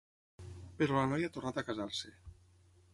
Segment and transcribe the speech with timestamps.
[0.79, 2.15] Però la noia ha tornat a casar-se.